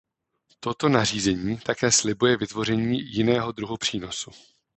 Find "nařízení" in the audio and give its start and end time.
0.89-1.57